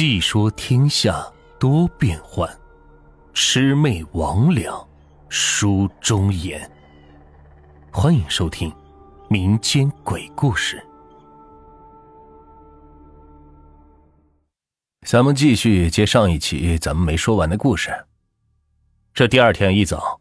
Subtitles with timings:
[0.00, 1.26] 细说天下
[1.58, 2.48] 多变幻，
[3.34, 4.86] 魑魅魍魉
[5.28, 6.70] 书中言。
[7.90, 8.72] 欢迎收听
[9.28, 10.80] 民间鬼故事。
[15.04, 18.06] 咱们继续接上一期咱们没说完的故事。
[19.12, 20.20] 这第二天一早，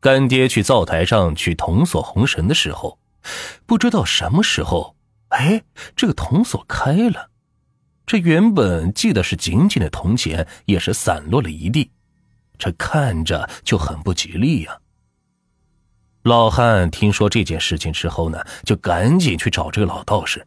[0.00, 2.98] 干爹去灶台上取铜锁红绳的时候，
[3.66, 4.96] 不知道什么时候，
[5.28, 5.64] 哎，
[5.94, 7.27] 这个铜锁开了。
[8.08, 11.90] 这原本系的是紧紧的铜钱也是散落了一地，
[12.56, 14.78] 这看着就很不吉利呀。
[16.22, 20.46] 老汉听说这件事情之后呢，就赶紧去找这个老道士。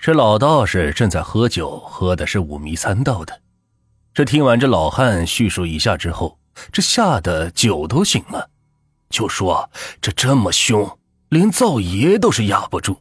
[0.00, 3.40] 这老道士正在喝酒，喝的是五迷三道的。
[4.12, 6.40] 这听完这老汉叙述一下之后，
[6.72, 8.50] 这吓得酒都醒了，
[9.08, 9.70] 就说
[10.02, 13.00] ：“这这么凶，连灶爷都是压不住。”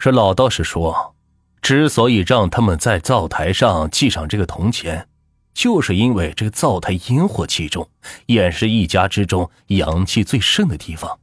[0.00, 1.13] 这老道士说。
[1.64, 5.08] 之所以让他们在灶台上系上这个铜钱，
[5.54, 7.88] 就是因为这个灶台烟火气重，
[8.26, 11.18] 也是一家之中阳气最盛的地方。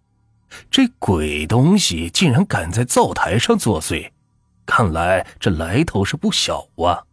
[0.72, 4.10] 这鬼东西竟然敢在灶台上作祟，
[4.66, 7.06] 看来这来头是不小啊！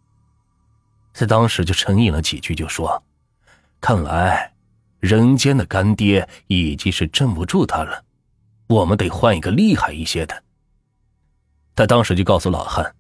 [1.13, 3.03] 在当时就沉吟了几句，就说
[3.79, 4.55] ：“看来
[5.01, 8.05] 人间的干爹已经是镇不住他了，
[8.69, 10.45] 我们得换一个厉害一些的。”
[11.77, 12.95] 他当时就告诉老汉。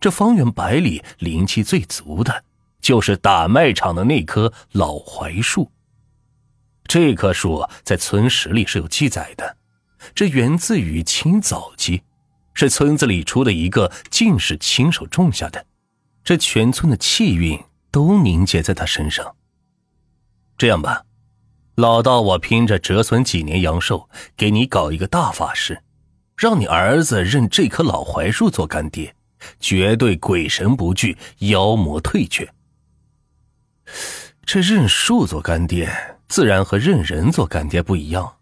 [0.00, 2.44] 这方圆百里灵气最足的，
[2.80, 5.70] 就是打麦场的那棵老槐树。
[6.84, 9.56] 这棵树在村史里是有记载的，
[10.14, 12.02] 这源自于清早期，
[12.54, 15.66] 是村子里出的一个进士亲手种下的，
[16.22, 17.60] 这全村的气运
[17.90, 19.34] 都凝结在他身上。
[20.56, 21.04] 这样吧，
[21.74, 25.82] 老道，我拼着折损几年阳寿，给你搞一个大法事，
[26.36, 29.14] 让你儿子认这棵老槐树做干爹。
[29.60, 32.48] 绝对鬼神不惧，妖魔退却。
[34.44, 38.36] 这认树做干爹，自然和认人做干爹不一样。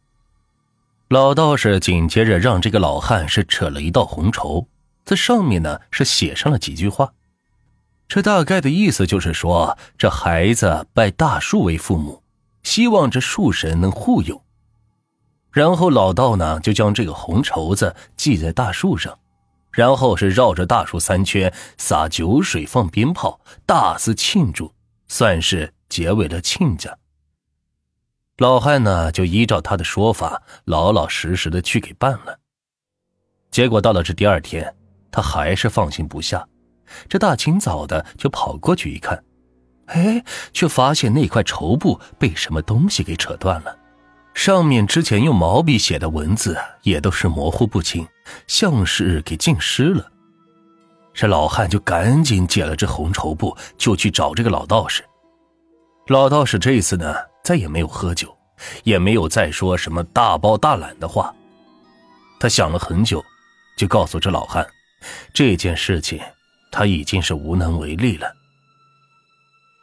[1.09, 4.69] 老道士紧接着让这个老汉是扯了一道红绸，
[5.05, 7.13] 在上面呢是写上了几句话。
[8.09, 12.23] 这大概的意思就是说，这孩子拜大树为父母，
[12.63, 14.43] 希望这树神能护佑。
[15.51, 19.19] 然后老道呢就将这个红绸子系在大树上。
[19.77, 24.73] 然后是绕着大树三圈，撒酒水，放鞭炮，大肆庆祝，
[25.07, 26.97] 算是结为了亲家。
[28.39, 32.39] 老汉呢，就依照他的说法，老老实实的去给办了。
[33.51, 34.75] 结果到了这第二天，
[35.11, 36.49] 他还是放心不下，
[37.07, 39.23] 这大清早的就跑过去一看，
[39.89, 43.79] 哎，却发现那块绸布被什么东西给扯断了。
[44.37, 48.07] 上面之前用毛笔写的文字也都是模糊不清，
[48.47, 50.13] 像是给浸湿了。
[51.15, 55.03] 这老汉就赶紧解了这红绸布，就去找这个老道士。
[56.09, 58.37] 老道士这次呢，再也没有喝酒，
[58.85, 61.35] 也没有再说什么大包大揽的话。
[62.39, 63.25] 他想了很久，
[63.79, 64.65] 就告诉这老汉，
[65.33, 66.21] 这件事情
[66.71, 68.31] 他已经是无能为力了。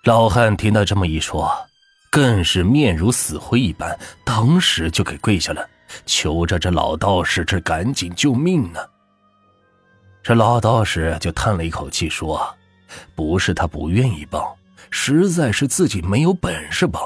[0.03, 1.51] 老汉听他这么一说。
[2.13, 5.67] 更是面如死灰一般，当时就给跪下了，
[6.05, 8.79] 求着这老道士这赶紧救命呢。
[10.21, 12.55] 这老道士就叹了一口气说
[13.15, 14.45] ：“不是他不愿意帮，
[14.91, 17.01] 实在是自己没有本事帮。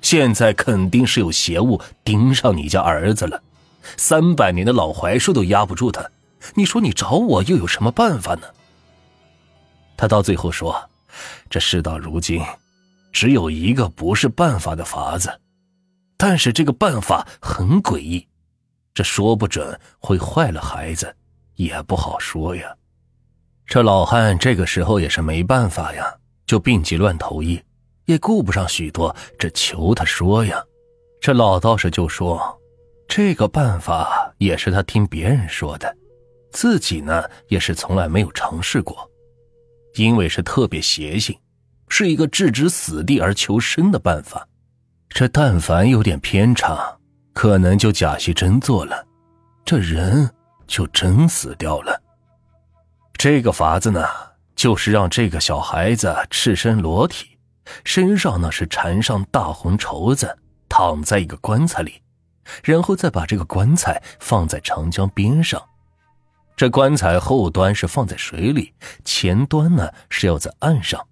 [0.00, 3.40] 现在肯定是有邪物盯上你家儿子了，
[3.96, 6.04] 三百年的老槐树都压不住他，
[6.56, 8.48] 你说你找我又有什么办法呢？”
[9.96, 10.90] 他到最后说
[11.48, 12.42] ：“这事到如今。”
[13.18, 15.40] 只有一个不是办法的法子，
[16.16, 18.24] 但是这个办法很诡异，
[18.94, 21.12] 这说不准会坏了孩子，
[21.56, 22.72] 也不好说呀。
[23.66, 26.14] 这老汉这个时候也是没办法呀，
[26.46, 27.60] 就病急乱投医，
[28.04, 30.64] 也顾不上许多，这求他说呀。
[31.20, 32.56] 这老道士就说，
[33.08, 35.92] 这个办法也是他听别人说的，
[36.52, 39.10] 自己呢也是从来没有尝试过，
[39.96, 41.36] 因为是特别邪性。
[41.88, 44.46] 是一个置之死地而求生的办法，
[45.08, 46.96] 这但凡有点偏差，
[47.32, 49.06] 可能就假戏真做了，
[49.64, 50.30] 这人
[50.66, 52.02] 就真死掉了。
[53.14, 54.06] 这个法子呢，
[54.54, 57.38] 就是让这个小孩子赤身裸体，
[57.84, 60.38] 身上呢是缠上大红绸子，
[60.68, 62.02] 躺在一个棺材里，
[62.62, 65.60] 然后再把这个棺材放在长江边上，
[66.56, 68.72] 这棺材后端是放在水里，
[69.04, 71.04] 前端呢是要在岸上。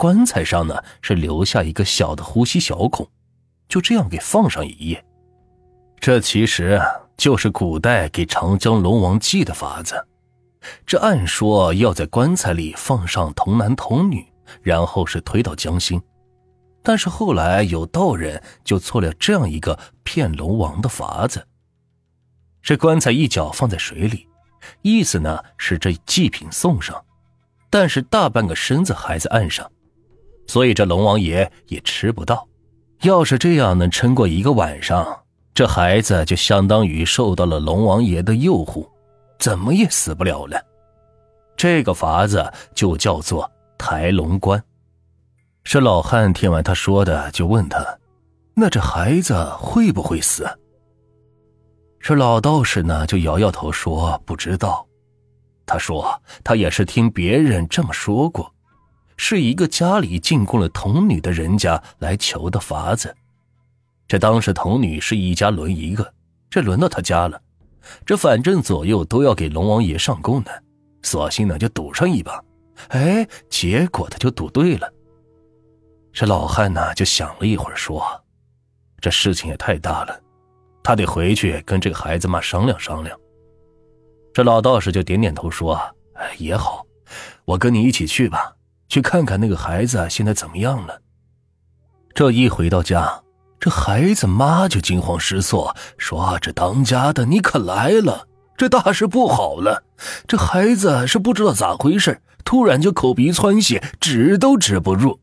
[0.00, 3.06] 棺材上呢是留下一个小的呼吸小孔，
[3.68, 5.04] 就这样给放上一夜。
[6.00, 6.80] 这其实
[7.18, 10.02] 就是古代给长江龙王祭的法子，
[10.86, 14.24] 这按说要在棺材里放上童男童女，
[14.62, 16.00] 然后是推到江心。
[16.82, 21.46] 但是后来有道人就做了这样一个骗龙王的法子：
[22.62, 24.26] 这棺材一脚放在水里，
[24.80, 27.04] 意思呢是这祭品送上，
[27.68, 29.70] 但是大半个身子还在岸上，
[30.50, 32.44] 所以这龙王爷也吃不到。
[33.02, 35.22] 要是这样能撑过一个晚上，
[35.54, 38.84] 这孩子就相当于受到了龙王爷的诱惑，
[39.38, 40.60] 怎么也死不了了。
[41.56, 43.48] 这个法子就叫做
[43.78, 44.60] 抬龙棺。
[45.62, 47.86] 这老汉听完他说的，就问他
[48.52, 50.44] ：“那这孩子会不会死？”
[52.00, 54.84] 这老道士呢，就摇摇头说：“不知道。”
[55.64, 58.52] 他说：“他也是听别人这么说过，
[59.22, 63.14] 是一个家里进贡了童女的人家来求的法子。
[64.08, 66.14] 这当时童女是一家轮一个，
[66.48, 67.38] 这轮到他家了，
[68.06, 70.50] 这反正左右都要给龙王爷上供呢，
[71.02, 72.42] 索性呢就赌上一把。
[72.88, 74.90] 哎，结果他就赌对了。”
[76.14, 78.02] 这老汉呢，就想了一会儿，说
[79.02, 80.18] ：“这事情也太大了，
[80.82, 83.14] 他得回去跟这个孩子妈商量商量。”
[84.32, 85.78] 这老道士就点点头说
[86.16, 86.86] ：“哎，也好，
[87.44, 88.56] 我跟你一起去吧，
[88.90, 91.00] 去看看那个孩子现在怎么样了。”
[92.12, 93.22] 这一回到家，
[93.58, 98.26] 这孩子妈就惊慌失措，说：“这当家的你可来了，
[98.56, 99.84] 这大事不好了！
[100.26, 105.20] 这孩子是不知道咋回事，突然就口鼻窜血，止都止不住。”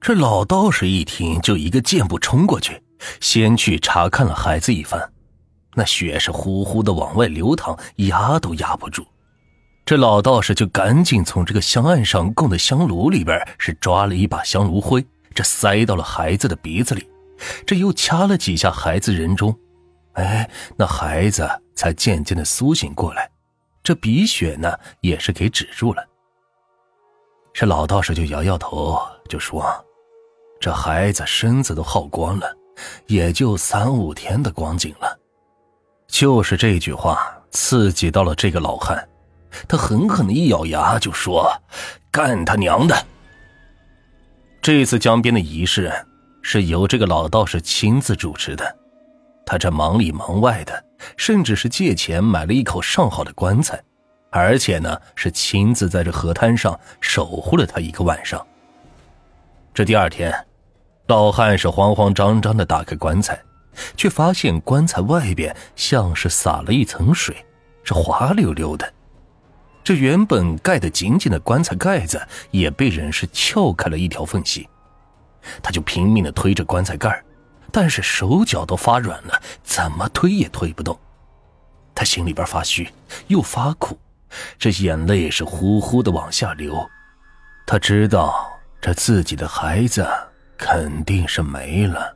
[0.00, 2.82] 这老道士一听，就一个箭步冲过去，
[3.20, 5.12] 先去查看了孩子一番。
[5.74, 9.06] 那血是呼呼的往外流淌，压都压不住。
[9.84, 15.04] 这老道士就赶紧从这个香案上供的香炉里边是抓了一把香炉灰，
[15.34, 17.08] 这塞到了孩子的鼻子里，
[17.66, 19.56] 这又掐了几下孩子人中，
[20.12, 23.28] 哎，那孩子才渐渐的苏醒过来，
[23.82, 26.06] 这鼻血呢也是给止住了。
[27.52, 28.96] 这老道士就摇摇头，
[29.28, 29.64] 就说。
[30.60, 32.54] 这孩子身子都耗光了，
[33.06, 35.18] 也就三五天的光景了。
[36.06, 39.08] 就是这句话刺激到了这个老汉，
[39.68, 41.50] 他狠狠的一咬牙就说
[42.10, 43.06] ：“干他娘的！”
[44.62, 45.92] 这次江边的仪式
[46.42, 48.76] 是由这个老道士亲自主持的，
[49.46, 50.84] 他这忙里忙外的，
[51.16, 53.82] 甚至是借钱买了一口上好的棺材，
[54.30, 58.46] 而且呢是亲自在这河滩上守护了他一个晚上。
[59.72, 60.32] 这第二天。
[61.06, 63.36] 老汉是慌慌张张的打开棺材，
[63.96, 67.34] 却发现棺材外边像是撒了一层水，
[67.82, 68.94] 是滑溜溜的。
[69.82, 74.68] 这原本盖得紧紧的棺材盖子也被人是撬开了一条缝隙。
[75.62, 77.22] 他就拼命的推着棺材盖，
[77.72, 80.98] 但是手脚都发软了，怎么推也推不动。
[81.94, 82.88] 他心里边发虚，
[83.28, 83.98] 又发苦，
[84.58, 86.88] 这眼泪是呼呼的往下流。
[87.66, 88.50] 他知道
[88.80, 90.06] 这自己的孩子。
[90.62, 92.14] 肯定是没了，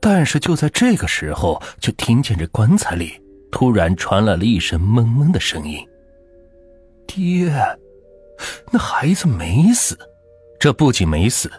[0.00, 3.22] 但是就在这个时候，就听见这棺材里
[3.52, 5.78] 突然传来了一声闷闷的声音
[7.06, 7.52] ：“爹，
[8.70, 9.98] 那孩子没死。”
[10.58, 11.50] 这不仅没死，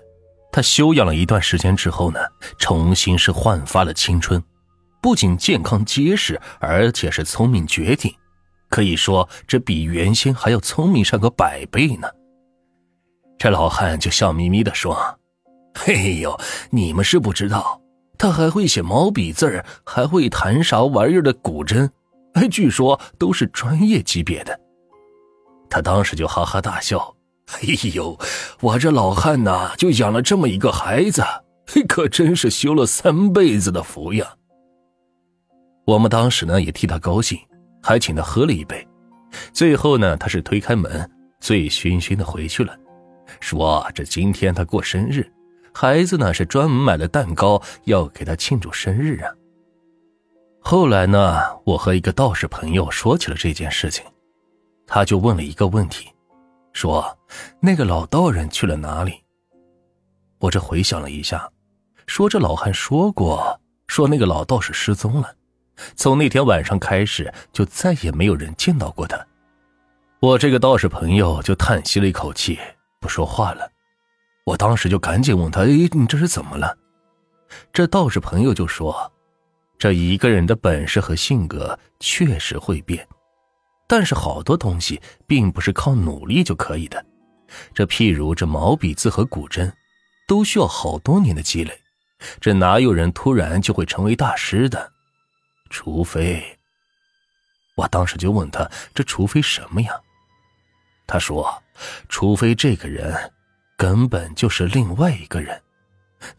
[0.52, 2.20] 他休养了一段时间之后呢，
[2.58, 4.42] 重新是焕发了青春，
[5.00, 8.12] 不仅健康结实，而且是聪明绝顶，
[8.70, 12.08] 可以说这比原先还要聪明上个百倍呢。
[13.38, 14.98] 这老汉就笑眯眯的说。
[15.78, 16.36] 嘿呦，
[16.72, 17.80] 你们是不知道，
[18.18, 21.88] 他还会写毛笔字还会弹啥玩意儿的古筝，
[22.34, 24.60] 哎，据说都是专业级别的。
[25.76, 27.14] 他当时就哈哈大笑。
[27.48, 27.60] 哎
[27.94, 28.18] 呦，
[28.62, 31.22] 我这老汉呐，就养了这么一个孩子，
[31.86, 34.36] 可真是修了三辈子的福呀。
[35.86, 37.38] 我们当时呢也替他高兴，
[37.84, 38.88] 还请他喝了一杯。
[39.52, 42.74] 最后呢，他是推开门，醉醺醺的回去了，
[43.42, 45.30] 说这今天他过生日。
[45.74, 49.30] 孩子呢是专门买了蛋糕要给他庆祝生日啊。
[50.62, 54.06] 后来呢，我和一个道士朋友说起了这件事情，
[54.88, 56.08] 他就问了一个问题，
[56.74, 57.18] 说
[57.60, 59.22] 那个老道人去了哪里？
[60.40, 61.50] 我这回想了一下，
[62.08, 65.34] 说这老汉说过，说那个老道士失踪了，
[65.96, 69.26] 从那天晚上开始就再也没有人见到过他。
[70.20, 72.60] 我这个道士朋友就叹息了一口气，
[73.00, 73.70] 不说话了。
[74.46, 76.78] 我当时就赶紧问他：“哎，你这是怎么了？”
[77.74, 79.12] 这道士朋友就说
[79.78, 83.08] ：“这一个人的本事和性格确实会变，
[83.88, 87.06] 但是好多东西并不是靠努力就可以的。
[87.74, 89.72] 这譬如这毛笔字和古筝，
[90.28, 91.80] 都需要好多年的积累，
[92.42, 94.92] 这哪有人突然就会成为大师的？
[95.70, 96.58] 除非……”
[97.78, 99.94] 我当时就问他：“这除非什么呀？”
[101.06, 101.62] 他说
[102.10, 103.32] ：“除非这个人
[103.78, 105.62] 根本就是另外一个人，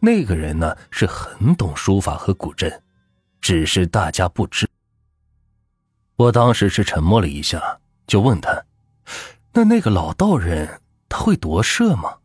[0.00, 2.80] 那个人呢是很懂书法和古筝，
[3.40, 4.65] 只是大家不知。”
[6.16, 8.64] 我当时是沉默了一下，就问他
[9.52, 12.16] ：“那那个老道人他会夺舍吗？”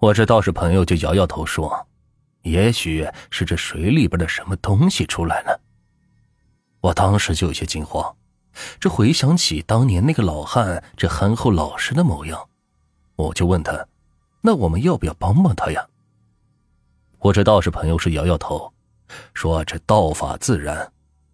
[0.00, 1.86] 我这道士朋友就摇摇头说
[2.42, 5.60] ：“也许是这水里边的什么东西出来了。”
[6.82, 8.16] 我当时就有些惊慌，
[8.80, 12.48] 这回想起当年那个老汉这憨厚老实的模样，
[13.14, 13.86] 我就问他
[14.42, 15.86] ：“那我们要不要帮帮他呀？”
[17.20, 18.72] 我这道士朋友是摇摇头，
[19.34, 20.92] 说：“这道法自然，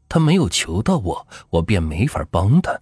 [0.09, 2.81] 他没有求到我，我便没法帮他。”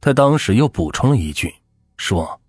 [0.00, 1.54] 他当时又补充了一句，
[1.96, 2.40] 说：“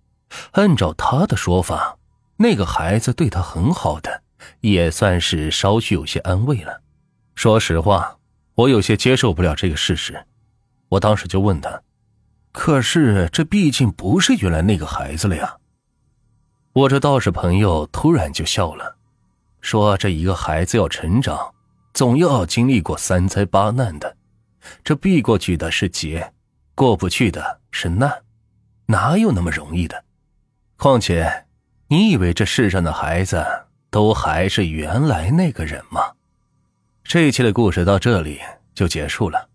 [0.52, 1.96] 按照他的说法。”
[2.40, 4.22] 那个孩子对他很好的，
[4.60, 6.82] 也算是稍许有些安慰了。
[7.34, 8.16] 说实话，
[8.54, 10.24] 我有些接受不了这个事实。
[10.90, 11.82] 我当时就问他
[12.52, 15.56] ：“可是这毕竟不是原来那个孩子了呀。”
[16.74, 18.96] 我这道士朋友突然就笑了，
[19.60, 21.52] 说：“这一个孩子要成长，
[21.92, 24.16] 总要经历过三灾八难的。
[24.84, 26.32] 这避过去的是劫，
[26.74, 28.22] 过不去的是难，
[28.86, 30.04] 哪有那么容易的？
[30.76, 31.44] 况且……”
[31.90, 33.42] 你以为这世上的孩子
[33.88, 36.02] 都还是原来那个人吗？
[37.02, 38.38] 这一期的故事到这里
[38.74, 39.48] 就结束了。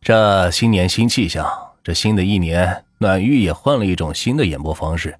[0.00, 1.48] 这新年新气象，
[1.84, 5.16] 这新的一年，暖玉也换了一种新的演播方式。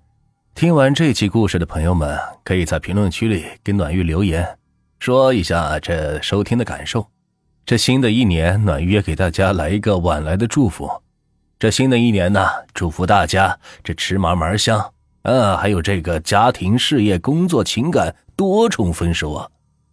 [0.57, 4.59] 听完这期故事的朋友们，可以在评论区里给暖玉留言，
[4.99, 7.07] 说一下这收听的感受。
[7.65, 10.91] 这新的一年，暖玉也给大家来一个晚来的祝福。
[11.59, 14.93] 这新的一年呢，祝福大家这吃嘛嘛香。
[15.23, 19.49] 啊，还有这个家庭、事业、工作、情感多重丰收啊！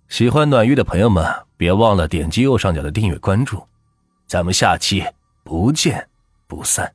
[0.08, 1.26] 喜欢暖玉的朋友们，
[1.58, 3.64] 别忘了点击右上角的订阅关注，
[4.28, 5.04] 咱们下期
[5.44, 6.08] 不见
[6.48, 6.94] 不散。